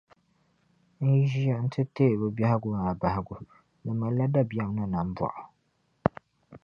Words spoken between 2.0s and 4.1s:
bɛ biɛhigu maa bahigu, di